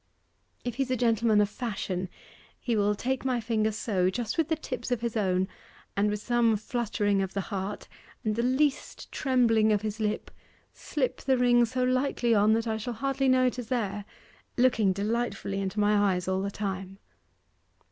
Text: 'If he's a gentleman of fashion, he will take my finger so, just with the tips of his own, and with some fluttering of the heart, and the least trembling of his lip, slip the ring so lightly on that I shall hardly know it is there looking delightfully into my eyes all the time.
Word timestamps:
'If 0.65 0.73
he's 0.77 0.89
a 0.89 0.97
gentleman 0.97 1.41
of 1.41 1.49
fashion, 1.51 2.09
he 2.59 2.75
will 2.75 2.95
take 2.95 3.23
my 3.23 3.39
finger 3.39 3.71
so, 3.71 4.09
just 4.09 4.35
with 4.35 4.47
the 4.49 4.55
tips 4.55 4.89
of 4.89 5.01
his 5.01 5.15
own, 5.15 5.47
and 5.95 6.09
with 6.09 6.19
some 6.19 6.57
fluttering 6.57 7.21
of 7.21 7.35
the 7.35 7.39
heart, 7.53 7.87
and 8.25 8.35
the 8.35 8.41
least 8.41 9.11
trembling 9.11 9.71
of 9.71 9.83
his 9.83 9.99
lip, 9.99 10.31
slip 10.73 11.21
the 11.21 11.37
ring 11.37 11.65
so 11.65 11.83
lightly 11.83 12.33
on 12.33 12.53
that 12.53 12.65
I 12.65 12.77
shall 12.77 12.93
hardly 12.93 13.29
know 13.29 13.45
it 13.45 13.59
is 13.59 13.67
there 13.67 14.05
looking 14.57 14.91
delightfully 14.91 15.61
into 15.61 15.79
my 15.79 16.13
eyes 16.15 16.27
all 16.27 16.41
the 16.41 16.49
time. 16.49 16.97